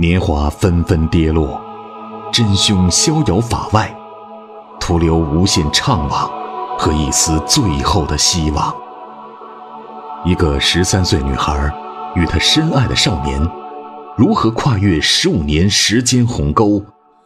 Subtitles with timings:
[0.00, 1.60] 年华纷纷跌落，
[2.32, 3.94] 真凶逍遥法外，
[4.80, 6.26] 徒留无限怅惘
[6.78, 8.74] 和一丝最后的希望。
[10.24, 11.70] 一个十三岁女孩
[12.16, 13.46] 与她深爱的少年，
[14.16, 16.82] 如何跨越十五年时间鸿沟，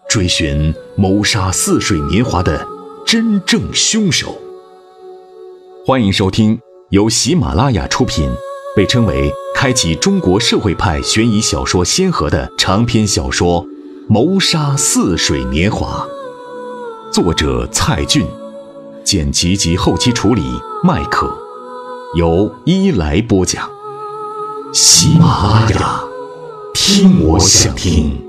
[0.09, 2.67] 追寻谋杀似水年华的
[3.07, 4.37] 真正凶手？
[5.87, 6.59] 欢迎收听
[6.91, 8.29] 由喜马拉雅出品，
[8.75, 13.65] 被称为开启中国社会派悬疑小说先河的长篇小说
[14.09, 16.05] 《谋杀似水年华》，
[17.13, 18.27] 作者蔡骏，
[19.05, 20.43] 剪辑及后期处理
[20.82, 21.32] 麦克，
[22.17, 23.71] 由伊来播讲。
[24.73, 26.01] 喜马拉雅，
[26.75, 28.24] 听我想听。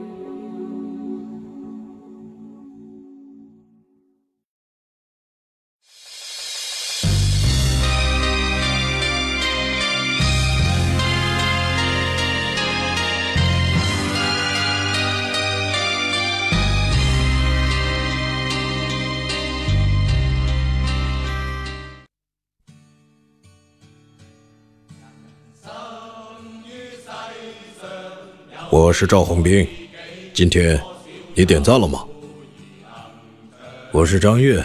[28.86, 29.68] 我是赵红兵，
[30.32, 30.80] 今天
[31.34, 32.06] 你点赞了吗？
[33.92, 34.64] 我是张悦，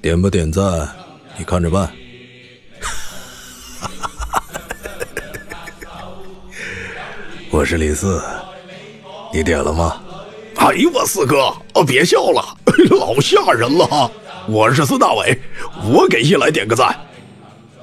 [0.00, 0.88] 点不点赞
[1.36, 1.90] 你看着办。
[7.50, 8.22] 我是李四，
[9.32, 10.00] 你点了吗？
[10.54, 12.56] 哎呦我四哥，哦别笑了，
[12.88, 14.08] 老吓人了。
[14.46, 15.36] 我是孙大伟，
[15.92, 16.96] 我给一来点个赞。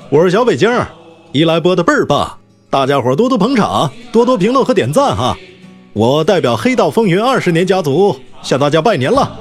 [0.10, 0.72] 我是小北京，
[1.34, 2.40] 一来播的倍儿棒，
[2.72, 5.38] 大家伙多多捧场，多多评论和点赞哈。
[5.92, 9.38] 我代表黑道风云二十年家族向大家拜年了。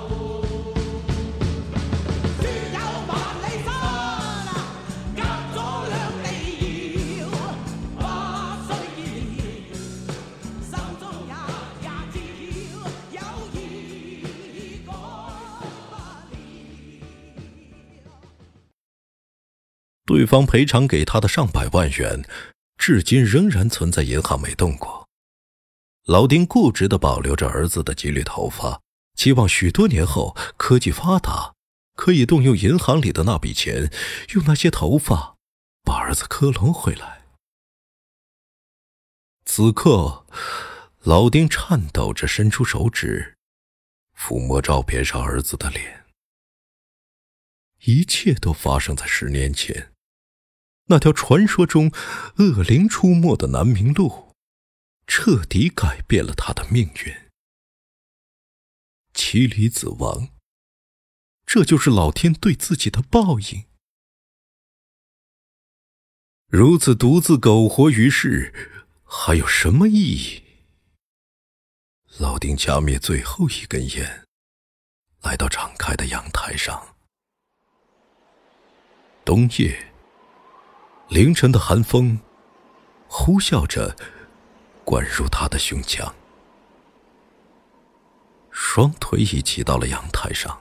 [20.04, 22.24] 对方赔偿给他的上百万元，
[22.80, 25.06] 至今仍然存在银行没动过。
[26.06, 28.80] 老丁固执的保留着儿子的几缕头发，
[29.14, 31.54] 期望许多年后科技发达，
[31.94, 33.92] 可以动用银行里的那笔钱，
[34.30, 35.36] 用那些头发
[35.82, 37.26] 把儿子克隆回来。
[39.44, 40.24] 此刻，
[41.00, 43.36] 老丁颤抖着伸出手指，
[44.16, 46.06] 抚摸照片上儿子的脸。
[47.82, 49.89] 一切都发生在十年前。
[50.90, 51.92] 那条传说中
[52.38, 54.34] 恶灵出没的南明路，
[55.06, 57.30] 彻底改变了他的命运。
[59.14, 60.30] 妻离子亡，
[61.46, 63.66] 这就是老天对自己的报应。
[66.48, 68.52] 如此独自苟活于世，
[69.04, 70.42] 还有什么意义？
[72.18, 74.26] 老丁掐灭最后一根烟，
[75.22, 76.96] 来到敞开的阳台上。
[79.24, 79.89] 冬夜。
[81.10, 82.20] 凌晨的寒风
[83.08, 83.96] 呼啸着
[84.84, 86.14] 灌入他的胸腔，
[88.52, 90.56] 双腿已骑到了阳台上。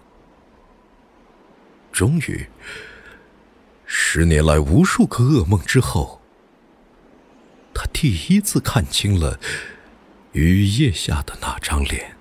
[1.92, 2.50] 终于，
[3.86, 6.20] 十年来无数个噩梦之后，
[7.72, 9.40] 他第一次看清了
[10.32, 12.18] 雨夜下的那张脸。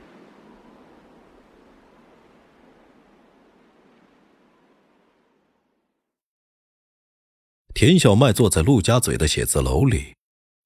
[7.80, 10.16] 田小麦坐在陆家嘴的写字楼里，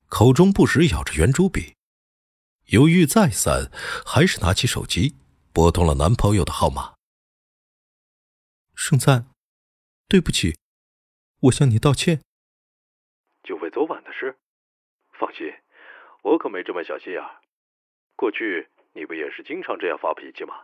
[0.08, 1.74] 口中不时咬着圆珠笔，
[2.68, 3.70] 犹豫再三，
[4.06, 5.18] 还是拿起手机
[5.52, 6.94] 拨通了男朋友的号码。
[8.74, 9.26] 盛赞，
[10.08, 10.56] 对不起，
[11.40, 12.22] 我向你道歉。
[13.44, 14.38] 就为昨晚的事，
[15.20, 15.52] 放心，
[16.22, 17.20] 我可没这么小心眼。
[18.16, 20.54] 过去你不也是经常这样发脾气吗？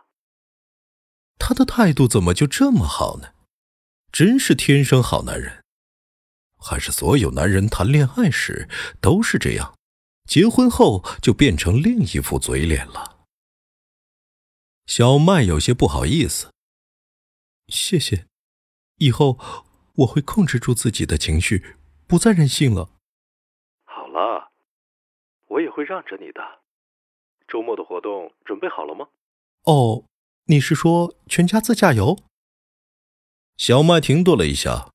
[1.37, 3.35] 他的态度怎么就这么好呢？
[4.11, 5.63] 真是天生好男人。
[6.59, 8.67] 还是所有男人谈恋爱时
[9.01, 9.73] 都是这样，
[10.25, 13.25] 结婚后就变成另一副嘴脸了。
[14.85, 16.51] 小麦有些不好意思。
[17.67, 18.25] 谢谢，
[18.97, 19.39] 以后
[19.95, 22.89] 我会控制住自己的情绪，不再任性了。
[23.85, 24.51] 好了，
[25.47, 26.41] 我也会让着你的。
[27.47, 29.07] 周末的活动准备好了吗？
[29.63, 30.05] 哦，
[30.45, 32.17] 你是说全家自驾游？
[33.57, 34.91] 小麦停顿了一下。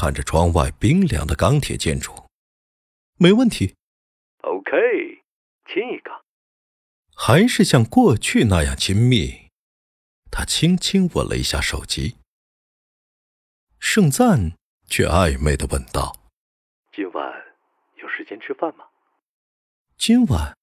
[0.00, 2.12] 看着窗外冰凉的钢铁建筑，
[3.16, 3.74] 没问题。
[4.42, 4.70] OK，
[5.66, 6.24] 亲一个，
[7.16, 9.48] 还是像过去那样亲密。
[10.30, 12.16] 他轻轻吻了一下手机。
[13.80, 14.52] 盛赞
[14.86, 16.30] 却暧昧的问道
[16.94, 17.34] ：“今晚
[17.96, 18.84] 有时间吃饭吗？”
[19.98, 20.56] 今晚。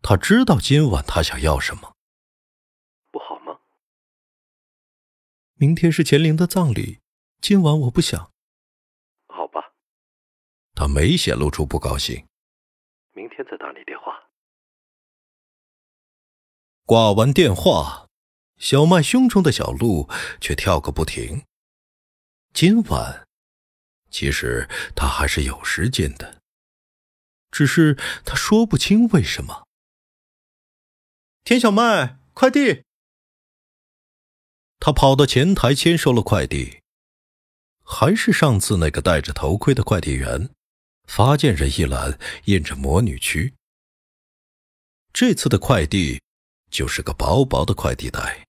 [0.00, 1.92] 他知道今晚他想要什么。
[3.10, 3.58] 不好吗？
[5.56, 6.98] 明天是乾陵的葬礼，
[7.40, 8.32] 今晚我不想。
[9.28, 9.72] 好吧。
[10.74, 12.26] 他没显露出不高兴。
[13.12, 14.12] 明天再打你电话。
[16.84, 18.08] 挂完电话，
[18.56, 20.10] 小麦胸中的小鹿
[20.40, 21.44] 却跳个不停。
[22.52, 23.26] 今晚，
[24.10, 26.42] 其实他还是有时间的，
[27.52, 29.68] 只是他说不清为什么。
[31.44, 32.84] 田小麦，快递！
[34.86, 36.82] 他跑到前台签收了快递，
[37.82, 40.50] 还是上次那个戴着头盔的快递员，
[41.04, 43.54] 发件人一栏印着魔女区。
[45.10, 46.20] 这次的快递
[46.70, 48.46] 就是个薄薄的快递袋，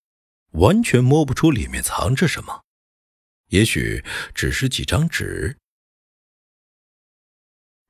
[0.52, 2.64] 完全摸不出里面藏着什么。
[3.52, 4.04] 也许
[4.34, 5.58] 只是几张纸，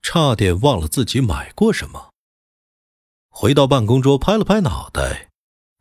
[0.03, 2.13] 差点忘了自己买过什么。
[3.30, 5.31] 回到办公桌，拍了拍脑袋，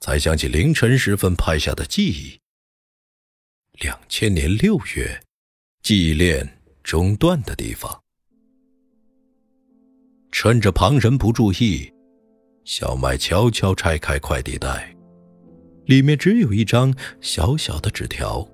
[0.00, 2.40] 才想起凌晨时分拍下的记忆。
[3.80, 5.20] 两千年六月，
[5.82, 8.02] 记忆链中断的地方。
[10.30, 11.92] 趁着旁人不注意，
[12.64, 14.94] 小麦悄悄拆开快递袋，
[15.86, 18.48] 里面只有一张小小的纸条。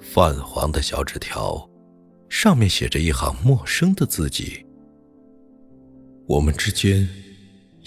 [0.00, 1.68] 泛黄的小纸条，
[2.30, 4.64] 上面写着一行陌生的字迹
[6.26, 7.06] ：“我们之间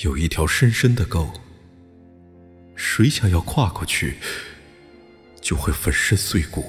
[0.04, 1.28] 有一条深深的沟，
[2.76, 4.18] 谁想要跨过去，
[5.48, 6.66] 就会粉身碎骨。”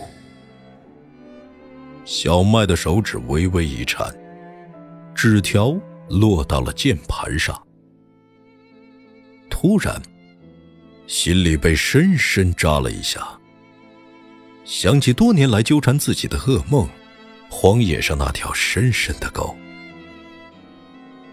[2.07, 4.15] 小麦的手指微微一颤，
[5.17, 5.77] 纸条
[6.09, 7.61] 落到了键盘上。
[9.51, 10.01] 突然，
[11.09, 13.27] 心里被深深扎了一下。
[14.65, 16.89] 想起多年来纠缠自己的噩梦，
[17.51, 19.57] 荒野上那条深深的沟。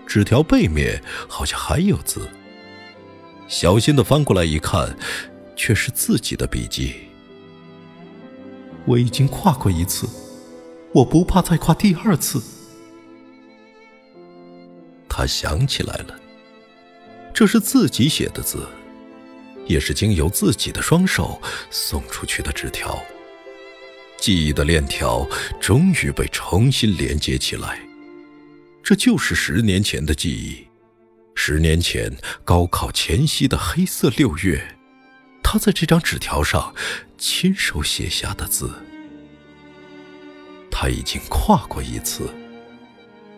[0.07, 0.99] 纸条背面
[1.29, 2.27] 好像还有字，
[3.47, 4.97] 小心的翻过来一看，
[5.55, 6.95] 却是自己的笔记。
[8.85, 10.07] 我已经跨过一次，
[10.93, 12.41] 我不怕再跨第二次。
[15.09, 16.19] 他想起来了，
[17.33, 18.67] 这是自己写的字，
[19.65, 21.41] 也是经由自己的双手
[21.71, 23.01] 送出去的纸条。
[24.17, 25.27] 记忆的链条
[25.59, 27.79] 终于被重新连接起来，
[28.83, 30.65] 这就是十年前的记忆。
[31.33, 34.74] 十年前高考前夕的黑色六月，
[35.55, 36.75] 他在这张纸条上
[37.17, 38.69] 亲手写下的字。
[40.69, 42.29] 他已经跨过一次，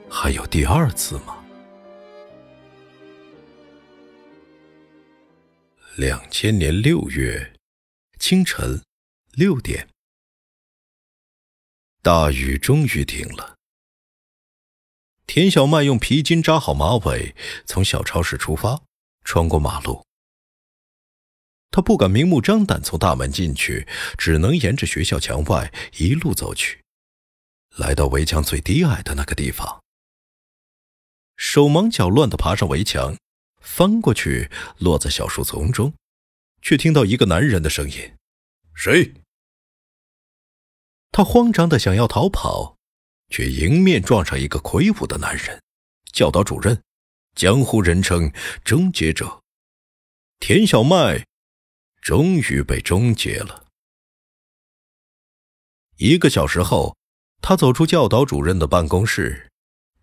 [0.10, 1.46] 还有第二次吗？
[5.96, 7.54] 两千年六月
[8.18, 8.82] 清晨
[9.34, 9.88] 六点。
[12.02, 13.58] 大雨终于停了。
[15.28, 17.36] 田小麦用皮筋扎好马尾，
[17.68, 18.82] 从小超市出发，
[19.24, 20.07] 穿过马路。
[21.70, 23.88] 他不敢明目张胆从大门进去，
[24.18, 26.84] 只能沿着学校墙外一路走去，
[27.76, 29.84] 来到围墙最低矮的那个地方，
[31.36, 33.16] 手忙脚乱地爬上围墙，
[33.62, 34.50] 翻过去
[34.80, 35.94] 落在小树丛中，
[36.62, 38.14] 却听到一个男人的声音
[38.74, 39.14] ：“谁？”
[41.12, 42.78] 他慌张的想要逃跑，
[43.30, 45.62] 却迎面撞上一个魁梧的男人，
[46.12, 46.82] 教导主任，
[47.36, 48.32] 江湖人称
[48.66, 49.42] “终结者”。
[50.40, 51.26] 田小麦
[52.08, 53.66] 终于被终结了。
[55.98, 56.96] 一个小时后，
[57.42, 59.52] 他走出教导主任的办公室，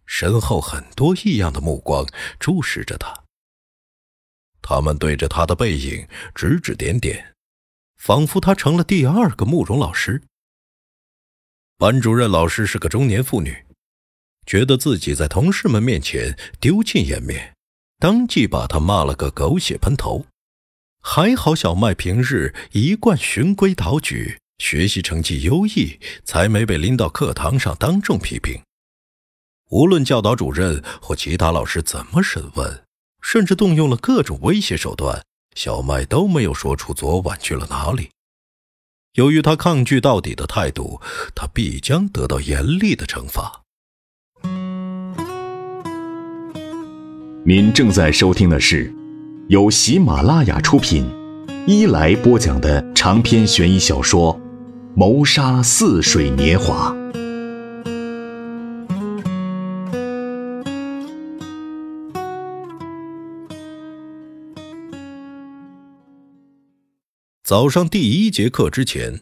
[0.04, 2.06] 身后很多异样的目光
[2.38, 3.24] 注视着他。
[4.60, 7.34] 他们对着他的背影指指点点，
[7.96, 10.22] 仿佛他成了第二个慕容老师。
[11.78, 13.64] 班主任老师是个中年妇女，
[14.44, 17.56] 觉得自己在同事们面前丢尽颜面，
[17.98, 20.26] 当即把他骂了个狗血喷头。
[21.06, 28.62] 还好小麦平日一贯循规蹈矩，学习成绩优异，才没被拎到课堂上当众批评。
[29.70, 32.84] 无论教导主任或其他老师怎么审问，
[33.20, 35.22] 甚至动用了各种威胁手段，
[35.54, 38.08] 小麦都没有说出昨晚去了哪里。
[39.12, 41.02] 由于他抗拒到底的态度，
[41.34, 43.60] 他必将得到严厉的惩罚。
[47.44, 48.92] 您正在收听的是
[49.48, 51.04] 由喜马拉雅出品、
[51.66, 54.34] 伊来播讲的长篇悬疑小说
[54.96, 56.90] 《谋杀似水年华》。
[67.42, 69.20] 早上第一节课之前，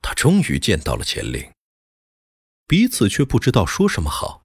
[0.00, 1.44] 他终于见到了钱玲。
[2.68, 4.44] 彼此却不知道说什么好。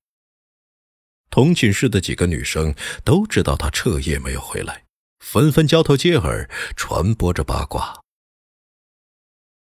[1.29, 4.85] 同寝室的几个女生都知道他彻夜没有回来，
[5.19, 8.03] 纷纷交头接耳，传播着八卦。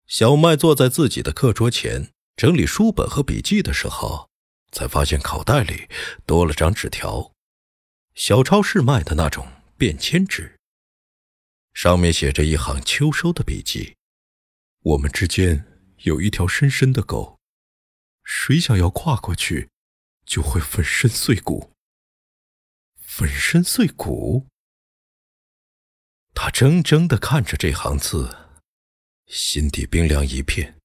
[0.08, 4.30] 小麦坐在自己的课桌前整理书本和笔记的时候，
[4.72, 5.88] 才发现口袋里
[6.26, 7.34] 多了张纸条，
[8.16, 9.48] 小超市卖的那种
[9.78, 10.58] 便签纸，
[11.74, 13.96] 上面写着一行秋收的笔记
[14.82, 15.66] ：“我们之间
[16.04, 17.40] 有一条深深的沟，
[18.24, 19.70] 谁想要跨过去，
[20.26, 21.72] 就会粉身碎骨。
[23.02, 24.48] 粉身碎骨。”
[26.34, 28.38] 他怔怔的看着这行字。
[29.28, 30.78] 心底冰凉一片。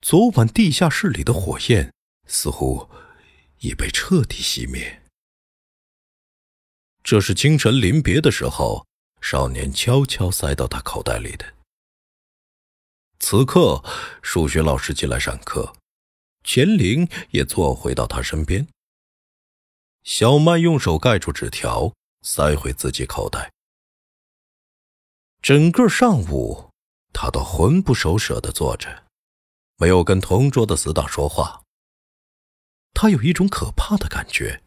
[0.00, 1.92] 昨晚地下室里的火焰
[2.26, 2.90] 似乎
[3.60, 5.02] 已被彻底熄灭。
[7.02, 8.86] 这是清晨临别的时候，
[9.20, 11.54] 少年悄悄塞到他口袋里的。
[13.20, 13.82] 此刻，
[14.22, 15.76] 数学老师进来上课，
[16.42, 18.66] 钱玲也坐回到他身边。
[20.02, 23.53] 小麦用手盖住纸条，塞回自己口袋。
[25.44, 26.70] 整个上午。
[27.12, 29.04] 他都魂不守舍的坐着，
[29.76, 31.62] 没有跟同桌的死党说话。
[32.94, 34.64] 他有一种可怕的感觉，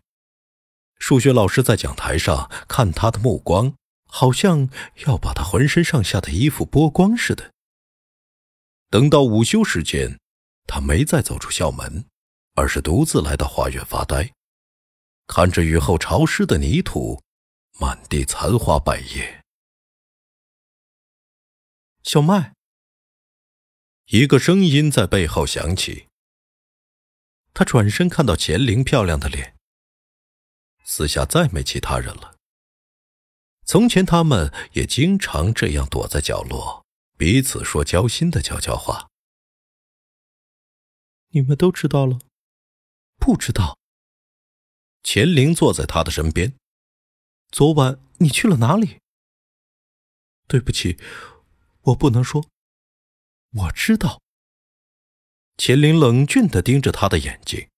[1.00, 3.74] 数学老师在讲台上看他的目光，
[4.06, 4.70] 好像
[5.08, 7.52] 要把他浑身上下的衣服剥光似的。
[8.92, 10.20] 等到午休时间，
[10.68, 12.06] 他没再走出校门，
[12.54, 14.32] 而是独自来到花园发呆，
[15.26, 17.20] 看着雨后潮湿的泥土，
[17.80, 19.44] 满地残花败叶。
[22.08, 22.56] 小麦，
[24.06, 26.08] 一个声音在背后响起。
[27.54, 29.58] 他转身看到钱玲漂亮的脸。
[30.86, 32.38] 四下再没其他人了。
[33.66, 36.86] 从前他们也经常这样躲在角落，
[37.18, 39.10] 彼此说交心的悄悄话。
[41.32, 42.20] 你们都知道了？
[43.18, 43.78] 不知道。
[45.04, 46.56] 钱玲坐在他的身边。
[47.52, 49.02] 昨晚你去了哪里？
[50.48, 50.98] 对不起。
[51.88, 52.50] 我不能说。
[53.54, 54.22] 我知道。
[55.58, 57.70] 钱玲冷峻的盯着他的眼睛。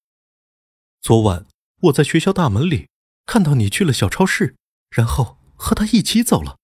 [0.99, 1.45] 昨晚
[1.83, 2.89] 我在学校大门里
[3.25, 4.55] 看到你去了小超市，
[4.89, 6.57] 然后和他一起走了。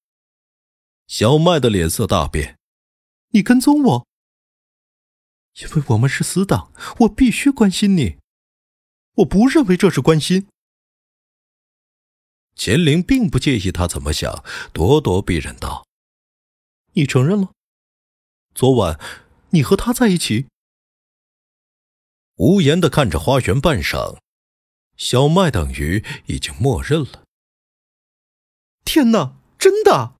[1.08, 2.58] 小麦的脸色大变。
[3.30, 4.08] 你跟踪我？
[5.62, 8.18] 因为我们是死党，我必须关心你。
[9.18, 10.48] 我不认为这是关心。
[12.56, 15.86] 钱玲并不介意他怎么想，咄咄逼人道。
[16.96, 17.52] 你承认了？
[18.54, 18.98] 昨晚
[19.50, 20.48] 你和他在一起？
[22.36, 24.20] 无言的看着花园半晌，
[24.96, 27.26] 小麦等于已经默认了。
[28.86, 30.16] 天哪，真的！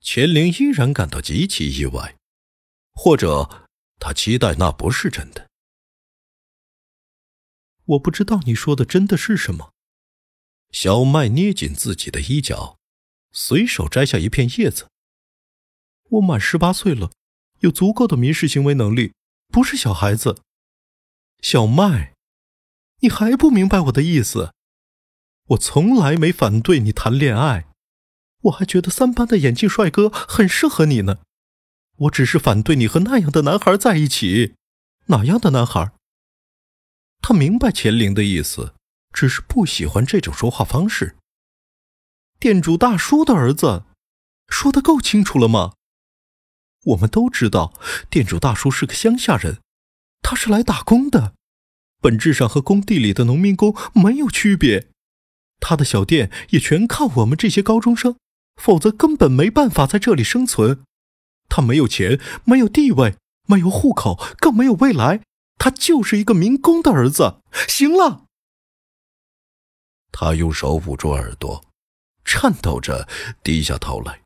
[0.00, 2.16] 钱玲依然感到极其意外，
[2.94, 5.50] 或者他期待那不是真的。
[7.84, 9.72] 我不知道你说的真的是什么。
[10.72, 12.78] 小麦捏紧自己的衣角，
[13.32, 14.88] 随手摘下一片叶子。
[16.10, 17.10] 我满十八岁了，
[17.60, 19.12] 有足够的民事行为能力，
[19.48, 20.40] 不是小孩子。
[21.40, 22.14] 小麦，
[23.00, 24.52] 你还不明白我的意思？
[25.48, 27.68] 我从来没反对你谈恋爱，
[28.42, 31.18] 我还觉得三班的眼镜帅哥很适合你呢。
[31.96, 34.54] 我只是反对你和那样的男孩在一起。
[35.06, 35.92] 哪样的男孩？
[37.22, 38.74] 他明白钱玲的意思，
[39.12, 41.16] 只是不喜欢这种说话方式。
[42.38, 43.84] 店主大叔的儿子，
[44.48, 45.74] 说的够清楚了吗？
[46.86, 47.72] 我们都知道，
[48.08, 49.58] 店主大叔是个乡下人，
[50.22, 51.34] 他是来打工的，
[52.00, 54.88] 本质上和工地里的农民工没有区别。
[55.58, 58.16] 他的小店也全靠我们这些高中生，
[58.60, 60.84] 否则根本没办法在这里生存。
[61.48, 63.16] 他没有钱，没有地位，
[63.46, 65.22] 没有户口，更没有未来。
[65.58, 67.40] 他就是一个民工的儿子。
[67.66, 68.26] 行了，
[70.12, 71.64] 他用手捂住耳朵，
[72.24, 73.08] 颤抖着
[73.42, 74.20] 低下头来，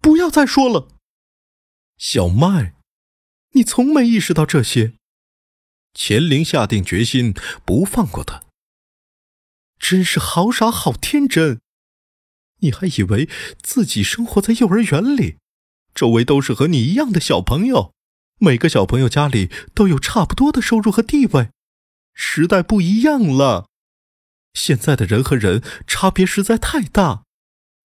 [0.00, 0.88] 不要再说了。
[2.04, 2.74] 小麦，
[3.52, 4.94] 你从没意识到这些。
[5.94, 7.32] 钱玲下定决心
[7.64, 8.42] 不放过他。
[9.78, 11.60] 真是好傻好天真，
[12.58, 13.28] 你还以为
[13.62, 15.36] 自己生活在幼儿园里，
[15.94, 17.94] 周围都是和你一样的小朋友，
[18.40, 21.50] 每个小朋友家里都有差不多的收入和地位。
[22.14, 23.68] 时代不一样了，
[24.54, 27.22] 现在的人和人差别实在太大，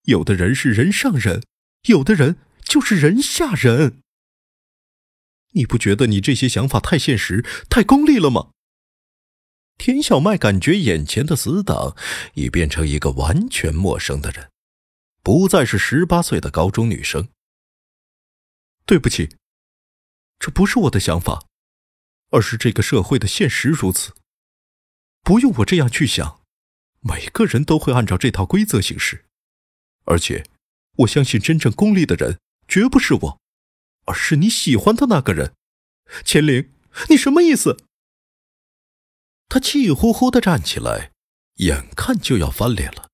[0.06, 1.44] 有的人是人上人，
[1.84, 4.02] 有的人就是人下人。
[5.58, 8.52] 你不觉得你这些想法太现实、太功利了吗？
[9.78, 11.96] 田小麦感觉眼前的死党
[12.36, 14.50] 已变成一个完全陌生的人，
[15.22, 17.30] 不再是十八岁的高中女生。
[18.86, 19.36] 对不起，
[20.40, 21.46] 这不是我的想法，
[22.30, 24.14] 而是这个社会的现实如此。
[25.24, 26.42] 不用我这样去想，
[27.02, 29.26] 每个人都会按照这套规则行事。
[30.06, 30.46] 而且，
[30.98, 33.42] 我相信真正功利的人绝不是我，
[34.08, 35.54] 而是你喜欢的那个人。
[36.26, 36.72] 钱玲，
[37.10, 37.78] 你什么意思？
[39.48, 41.12] 他气呼呼的站起来，
[41.58, 43.08] 眼看就要翻脸了。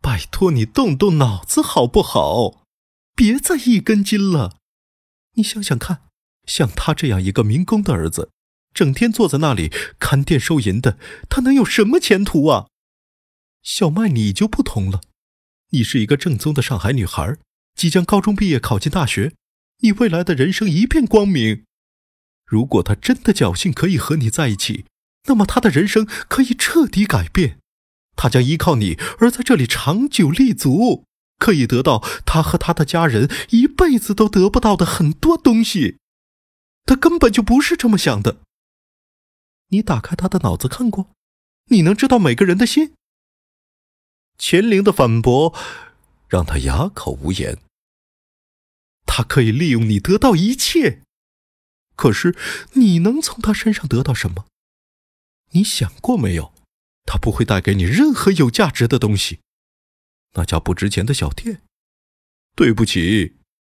[0.00, 2.64] 拜托你动动脑子好不好？
[3.14, 4.56] 别再一根筋了。
[5.34, 6.08] 你想想看，
[6.46, 8.30] 像他这样一个民工的儿子，
[8.72, 12.68] 整天坐在那里看店收银的，他能有什么前途啊？
[13.62, 15.02] 小麦，你就不同了，
[15.70, 17.36] 你是一个正宗的上海女孩，
[17.74, 19.34] 即将高中毕业考进大学，
[19.80, 21.64] 你未来的人生一片光明。
[22.46, 24.84] 如果他真的侥幸可以和你在一起，
[25.24, 27.58] 那么他的人生可以彻底改变。
[28.16, 31.04] 他将依靠你而在这里长久立足，
[31.38, 35.98] 可以得到他和他的家人一辈子都得不到的很多东西。
[36.84, 38.38] 他根本就不是这么想的。
[39.68, 41.10] 你打开他的脑子看过，
[41.66, 42.92] 你能知道每个人的心。
[44.36, 45.54] 钱玲的反驳
[46.28, 47.58] 让他哑口无言。
[49.06, 51.02] 他可以利用你得到一切，
[51.96, 52.36] 可是
[52.74, 54.46] 你能从他身上得到什么？
[55.52, 56.54] 你想过没有？
[57.04, 59.40] 他不会带给你任何有价值的东西，
[60.34, 61.62] 那家不值钱的小店。
[62.54, 63.36] 对不起，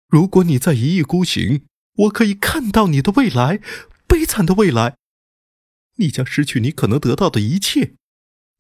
[0.09, 3.61] 如果你再一意孤行，我可以看到你的未来，
[4.09, 4.97] 悲惨的未来。
[5.97, 7.95] 你将失去你可能得到的一切，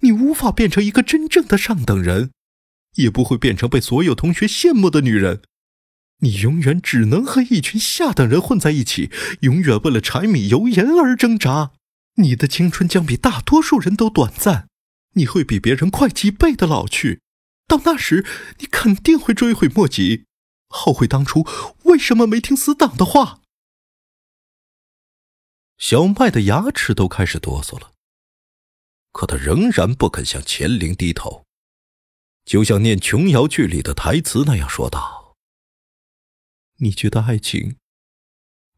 [0.01, 2.31] 你无法变成一个真正的上等人，
[2.95, 5.43] 也不会变成被所有同学羡慕的女人。
[6.21, 9.11] 你永远只能和一群下等人混在一起，
[9.41, 11.73] 永远为了柴米油盐而挣扎。
[12.17, 14.69] 你的青春将比大多数人都短暂，
[15.15, 17.21] 你会比别人快几倍的老去。
[17.67, 18.27] 到那时，
[18.59, 20.25] 你肯定会追悔莫及，
[20.69, 21.47] 后悔当初
[21.85, 23.41] 为什么没听死党的话。
[25.79, 27.93] 小麦的牙齿都开始哆嗦了，
[29.13, 31.47] 可他仍然不肯向钱玲低头，
[32.45, 35.20] 就像念琼瑶剧里的台词那样说道
[36.81, 37.79] ：“你觉得爱情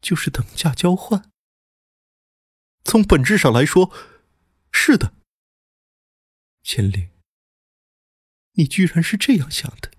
[0.01, 1.29] 就是等价交换？”
[2.85, 3.91] 从本质上来说，
[4.71, 5.13] 是的。
[6.63, 7.09] 千灵，
[8.53, 9.91] 你居然是这样想的，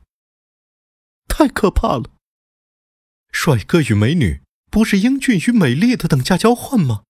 [1.29, 2.11] 太可怕了！
[3.31, 7.05] 帅哥与美女不是英俊与美丽的等价交换吗？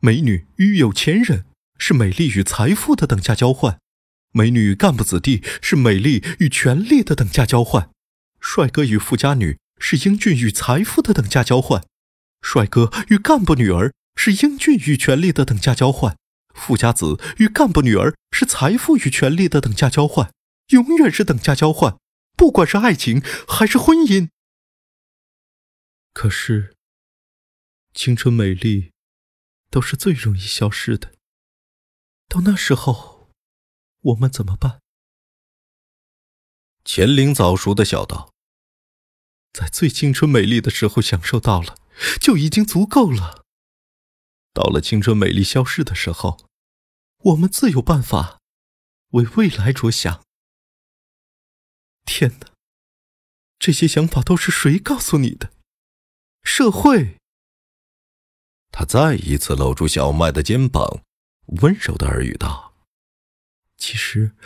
[0.00, 1.46] 美女与有钱人
[1.78, 3.80] 是美丽与财富的等价交换，
[4.30, 7.90] 美女与干部子弟是美丽与权力的等价交换，
[8.40, 11.84] 帅哥与富家女是英俊与财富的等价交换，
[12.42, 13.92] 帅哥与干部女儿。
[14.16, 16.16] 是英俊与权力的等价交换，
[16.54, 20.32] 富家子与干部女儿是财富与权力的等价交换，
[20.68, 21.98] 永远是等价交换，
[22.36, 24.28] 不管是爱情还是婚姻。
[26.12, 26.76] 可是，
[27.92, 28.92] 青春美丽
[29.68, 31.12] 都是最容易消失的。
[32.28, 33.32] 到那时候，
[34.00, 34.80] 我们怎么办？
[36.84, 38.32] 钱玲早熟的笑道
[39.54, 41.78] ：“在最青春美丽的时候享受到了，
[42.20, 43.44] 就已经足够了。”
[44.52, 46.46] 到了青春美丽消逝的时候，
[47.18, 48.40] 我们自有办法
[49.10, 50.24] 为未来着想。
[52.04, 52.52] 天哪，
[53.58, 55.52] 这些想法都是谁告诉你的？
[56.42, 57.16] 社会。
[58.70, 61.04] 他再一次搂住小麦的肩膀，
[61.62, 62.74] 温柔的耳语道
[63.78, 64.36] ：“其实，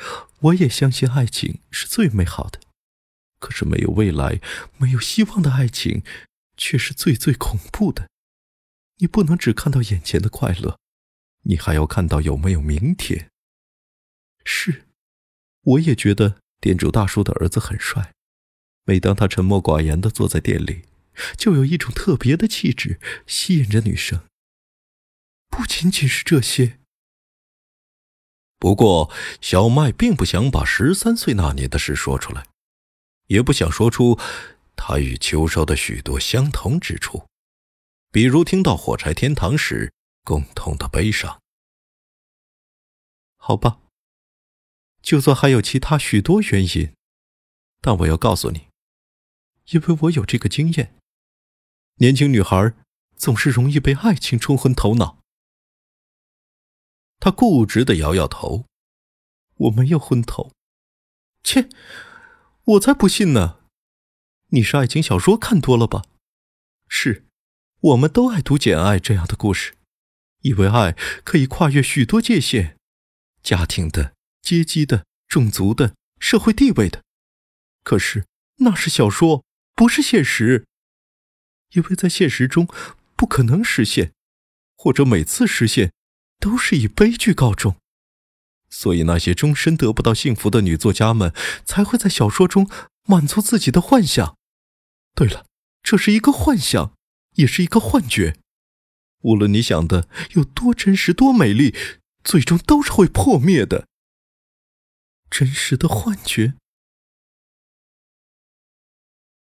[0.40, 2.61] 我也相信爱情是最美好的，
[3.38, 4.40] 可是没有未来、
[4.77, 6.03] 没有希望的爱情，
[6.57, 8.09] 却是最最恐怖的。”
[9.01, 10.79] 你不能只看到眼前的快乐，
[11.44, 13.31] 你还要看到有没有明天。
[14.44, 14.87] 是，
[15.62, 18.12] 我也觉得店主大叔的儿子很帅。
[18.85, 20.83] 每当他沉默寡言的坐在店里，
[21.37, 24.24] 就有一种特别的气质吸引着女生。
[25.48, 26.81] 不仅仅是这些。
[28.59, 32.48] 不过，小麦并不想把十三岁那年的事说出来，
[33.29, 34.19] 也不想说出
[34.77, 37.27] 他与秋收的许多相同之处。
[38.11, 39.93] 比如听到火柴天堂时
[40.25, 41.41] 共同的悲伤。
[43.37, 43.81] 好吧，
[45.01, 46.93] 就算还有其他许多原因，
[47.81, 48.69] 但我要告诉你，
[49.71, 50.95] 因为我有这个经验。
[51.97, 52.75] 年轻女孩
[53.17, 55.19] 总是容易被爱情冲昏头脑。
[57.21, 58.67] 他固执的摇摇头
[59.57, 60.53] ：“我没有昏头。”
[61.43, 61.69] 切，
[62.68, 63.61] 我才不信呢！
[64.48, 66.02] 你是爱情小说看多了吧？
[66.87, 67.24] 是。
[67.81, 69.72] 我们都爱读《简爱》这样的故事，
[70.42, 70.92] 以为爱
[71.24, 72.76] 可以跨越许多界限，
[73.42, 77.02] 家庭的、阶级的、种族的、社会地位的。
[77.83, 78.26] 可是
[78.57, 80.66] 那是小说，不是现实，
[81.70, 82.68] 因为在现实中
[83.16, 84.12] 不可能实现，
[84.76, 85.94] 或者每次实现
[86.38, 87.76] 都是以悲剧告终。
[88.70, 91.33] 所以，那些终身得不到幸福的女作家们
[91.64, 92.68] 才会在小说中
[93.04, 94.37] 满足自己的幻想。
[95.14, 95.46] 对了，
[95.83, 96.92] 这是一个幻想，
[97.35, 98.37] 也是一个幻觉。
[99.22, 101.74] 无论你想的有多真实、多美丽，
[102.22, 103.87] 最终都是会破灭的。
[105.31, 106.54] 真实的幻觉。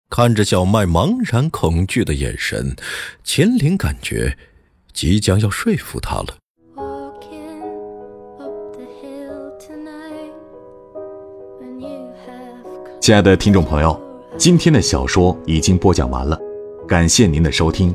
[0.08, 2.76] 看着小麦茫然恐惧的眼神，
[3.24, 4.38] 钱玲感觉
[4.92, 6.38] 即将要说服他了。
[13.06, 13.96] 亲爱的听众朋友，
[14.36, 16.36] 今天的小说已经播讲完了，
[16.88, 17.94] 感谢您的收听。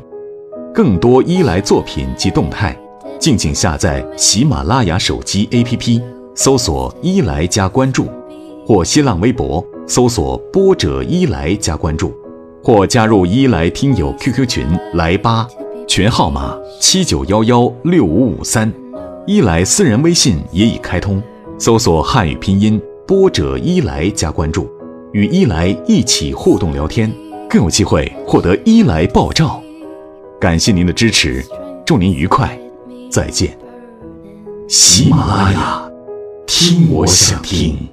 [0.72, 2.74] 更多伊莱作品及动态，
[3.18, 6.00] 敬请下载喜马拉雅手机 APP，
[6.34, 8.06] 搜索“伊莱”加关注，
[8.66, 12.14] 或新浪微博搜索“波者伊莱”加关注，
[12.64, 15.46] 或加入伊莱听友 QQ 群来吧，
[15.86, 18.72] 群号码七九幺幺六五五三，
[19.26, 21.22] 伊莱私人微信也已开通，
[21.58, 24.66] 搜索汉语拼音“波者伊莱”加关注。
[25.12, 27.12] 与伊莱一起互动聊天，
[27.48, 29.62] 更有机会获得伊莱爆照。
[30.40, 31.44] 感谢您的支持，
[31.84, 32.58] 祝您愉快，
[33.10, 33.56] 再见。
[34.68, 35.90] 喜马拉雅，
[36.46, 37.91] 听我想听。